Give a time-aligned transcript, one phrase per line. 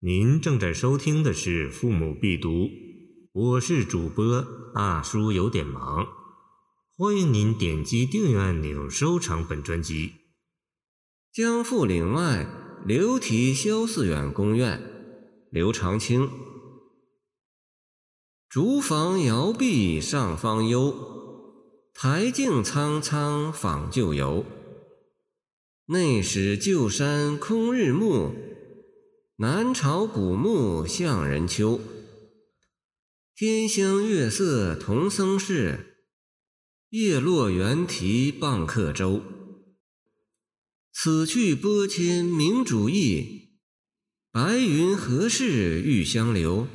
[0.00, 2.50] 您正在收听的是《父母必读》，
[3.32, 4.44] 我是主播
[4.74, 6.06] 大叔，有点忙。
[6.98, 10.12] 欢迎您点击订阅按钮，收藏本专辑。
[11.32, 12.46] 江父岭外，
[12.84, 14.82] 流体萧寺远宫院，
[15.50, 16.28] 刘长卿。
[18.50, 20.94] 竹房摇壁上方幽，
[21.94, 24.44] 台镜苍苍访旧游。
[25.86, 28.34] 内史旧山空日暮。
[29.38, 31.78] 南朝古木向人丘，
[33.34, 36.06] 天香月色同僧事，
[36.88, 39.22] 叶落猿啼傍客舟。
[40.90, 43.58] 此去拨迁明主意，
[44.32, 46.66] 白云何事欲相留？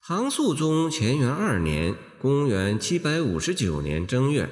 [0.00, 4.48] 唐肃宗乾元二年（公元759年）正月，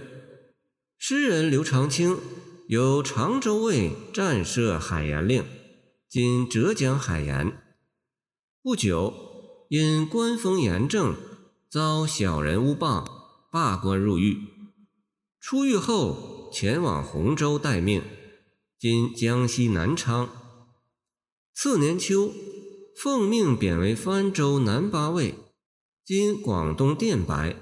[0.98, 2.18] 诗人刘长卿
[2.66, 5.44] 由常州卫暂设海盐令。
[6.12, 7.56] 今浙江海盐，
[8.62, 9.14] 不久
[9.70, 11.16] 因官风严正，
[11.70, 13.06] 遭小人诬谤，
[13.50, 14.36] 罢官入狱。
[15.40, 18.02] 出狱后前往洪州待命，
[18.78, 20.28] 今江西南昌。
[21.54, 22.30] 次年秋，
[23.02, 25.34] 奉命贬为番州南八尉，
[26.04, 27.56] 今广东电白。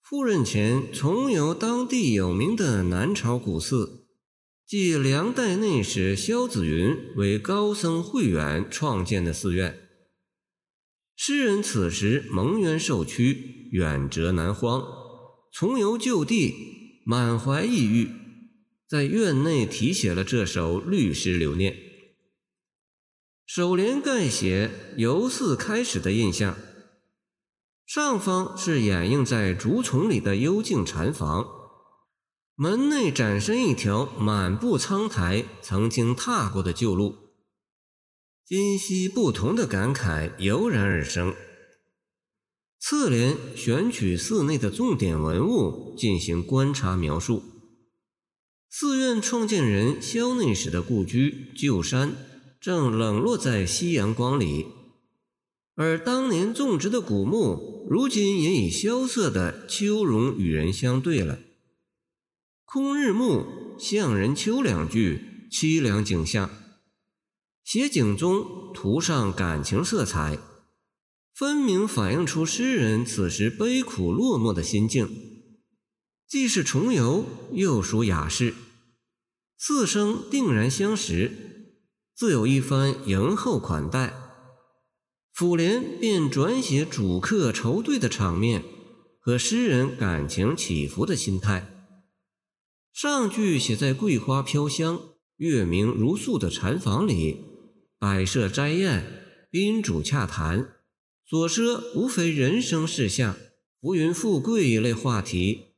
[0.00, 4.03] 赴任前，重游当地有名的南朝古寺。
[4.76, 9.88] 即梁代内史萧子云为高僧慧远创建的寺院。
[11.14, 14.82] 诗人此时蒙冤受屈，远谪南荒，
[15.52, 18.10] 重游旧地，满怀抑郁，
[18.88, 21.76] 在院内题写了这首律诗留念。
[23.46, 26.58] 首联盖写由寺开始的印象，
[27.86, 31.63] 上方是掩映在竹丛里的幽静禅房。
[32.56, 37.16] 门内展身一条满布苍苔、曾经踏过的旧路，
[38.46, 41.34] 今昔不同的感慨油然而生。
[42.78, 47.42] 次联选取寺内的重点文物进行观察描述。
[48.70, 52.14] 寺院创建人萧内史的故居旧山
[52.60, 54.66] 正冷落在夕阳光里，
[55.74, 61.40] 而当年种植的古木，如今也已萧瑟的秋容与人相对了。
[62.74, 66.50] 空日暮，向人秋两句凄凉景象，
[67.62, 70.40] 写景中涂上感情色彩，
[71.32, 75.08] 分明反映出诗人此时悲苦落寞的心境。
[76.26, 78.52] 既是重游，又属雅士，
[79.56, 81.30] 四声定然相识，
[82.16, 84.14] 自有一番迎候款待。
[85.32, 88.64] 辅联便转写主客愁对的场面
[89.20, 91.70] 和诗人感情起伏的心态。
[92.94, 97.40] 上句写在桂花飘香、月明如素的禅房里，
[97.98, 99.04] 摆设斋宴，
[99.50, 100.76] 宾主洽谈，
[101.26, 103.36] 所说无非人生事项、
[103.80, 105.74] 浮云富贵一类话题。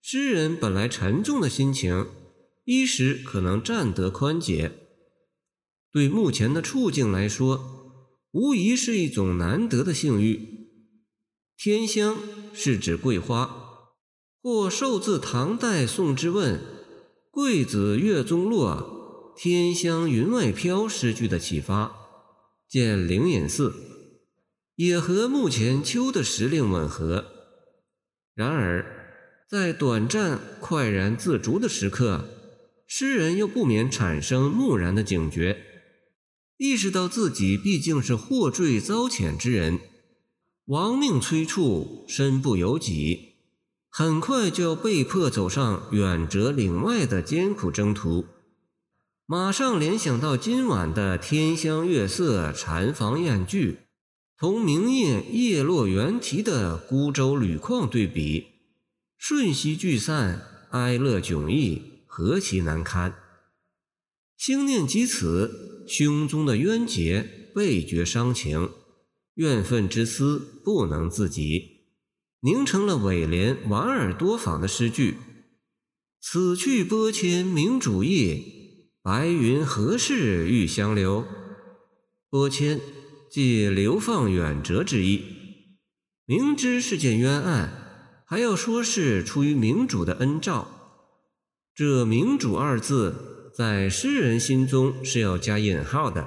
[0.00, 2.08] 诗人本来沉重的心情，
[2.64, 4.72] 一时可能暂得宽解。
[5.92, 10.70] 对目前的处境来说，无疑是一种难得的幸运。
[11.58, 12.16] 天香
[12.54, 13.61] 是指桂花。
[14.42, 16.60] 或受自唐代宋之问
[17.30, 21.94] “桂子月中落，天香云外飘”诗句的启发，
[22.68, 23.72] 见灵隐寺，
[24.74, 27.24] 也和目前秋的时令吻合。
[28.34, 32.24] 然而，在短暂快然自足的时刻，
[32.88, 35.62] 诗人又不免产生木然的警觉，
[36.56, 39.78] 意识到自己毕竟是获罪遭谴之人，
[40.64, 43.31] 亡命催促，身不由己。
[43.94, 48.24] 很快就要被迫走上远谪岭外的艰苦征途，
[49.26, 53.80] 马上联想到今晚的天香月色、禅房宴聚，
[54.38, 58.46] 同明夜叶落猿啼的孤舟旅况对比，
[59.18, 63.14] 瞬息聚散，哀乐迥异，何其难堪！
[64.38, 68.70] 心念及此，胸中的冤结倍觉伤情，
[69.34, 71.71] 怨愤之思不能自己。
[72.42, 75.16] 凝成了尾联莞尔多访的诗句
[76.20, 81.24] ：“此去波迁明主意，白云何事欲相留？”
[82.28, 82.80] 波迁
[83.30, 85.22] 即流放远谪之意。
[86.26, 90.66] 明知是件冤案，还要说是出于明主的恩诏。
[91.74, 96.26] 这“明主”二字在诗人心中是要加引号的，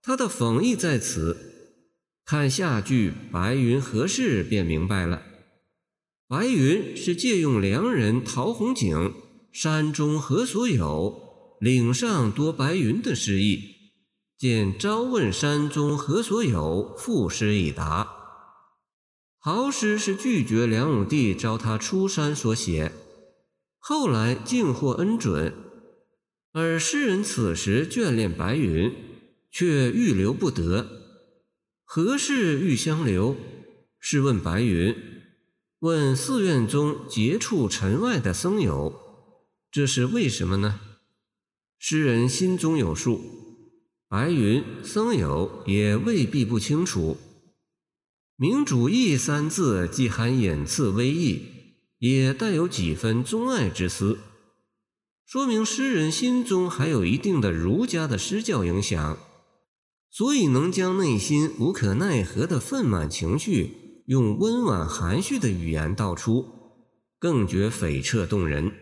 [0.00, 1.49] 他的讽意在此。
[2.30, 5.20] 看下句“白云何事”便明白了。
[6.28, 9.14] 白云是借用良人陶弘景
[9.50, 13.58] “山中何所有，岭上多白云”的诗意，
[14.38, 18.08] 见朝问山中何所有，赋诗已答。
[19.42, 22.92] 陶诗是拒绝梁武帝召他出山所写，
[23.80, 25.52] 后来竟获恩准。
[26.52, 28.94] 而诗人此时眷恋白云，
[29.50, 30.98] 却欲留不得。
[31.92, 33.36] 何事欲相留？
[33.98, 34.94] 试问白云，
[35.80, 38.94] 问寺院中杰处尘外的僧友，
[39.72, 40.78] 这是为什么呢？
[41.80, 43.20] 诗人心中有数，
[44.08, 47.16] 白云僧友也未必不清楚。
[48.36, 51.42] 明主义三字既含隐次微意，
[51.98, 54.20] 也带有几分钟爱之思，
[55.26, 59.18] 说明诗人心中还有一定的儒家的诗教影响，
[60.10, 66.46] 所以能将内心无可奈何的愤满情绪用温婉含蓄的语言道出，
[67.18, 68.72] 更觉悱恻动人。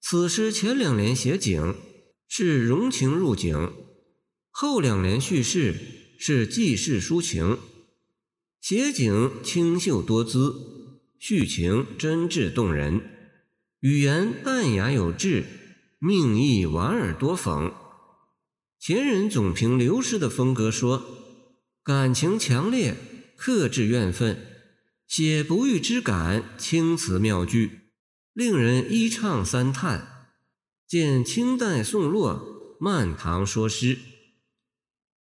[0.00, 1.76] 此诗前两联写景，
[2.26, 3.70] 是融情入景；
[4.50, 5.74] 后两联叙事，
[6.18, 7.58] 是记事抒情。
[8.60, 10.54] 写景清秀多姿，
[11.18, 13.00] 叙情真挚动人，
[13.80, 15.44] 语言淡雅有致，
[15.98, 17.72] 命意婉尔多讽。
[18.80, 21.04] 前人总评刘诗的风格说：
[21.84, 22.96] 感情强烈，
[23.36, 24.42] 克制怨愤，
[25.06, 27.90] 写不遇之感，青词妙句。
[28.32, 30.30] 令人一唱三叹，
[30.88, 33.96] 见清代宋洛《漫堂说诗》，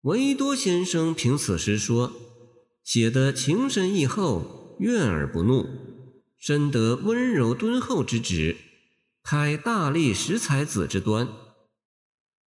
[0.03, 2.13] 闻一多先生评此诗说：
[2.85, 5.67] 写得情深意厚，悦而不怒，
[6.39, 8.57] 深得温柔敦厚之旨，
[9.25, 11.27] 开大力识才子之端，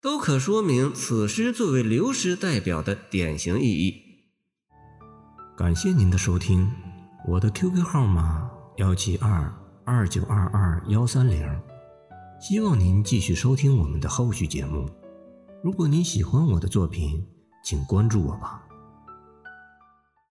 [0.00, 4.02] 都可说明此诗作为刘诗代表的典型意义。
[5.56, 6.70] 感谢您的收听，
[7.28, 9.52] 我的 QQ 号码幺七二。
[9.88, 11.48] 二九二二幺三零，
[12.40, 14.90] 希望您继续收听我们的后续节目。
[15.62, 17.24] 如果您喜欢我的作品，
[17.62, 18.66] 请关注我吧。